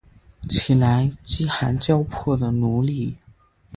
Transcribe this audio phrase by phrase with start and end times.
[0.49, 3.17] 起来，饥寒交迫的奴隶！